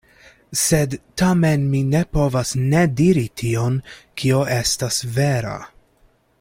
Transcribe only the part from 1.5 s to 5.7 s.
mi ne povas ne diri tion, kio estas vera.